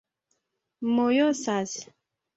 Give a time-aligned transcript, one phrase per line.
[0.95, 1.73] mojosas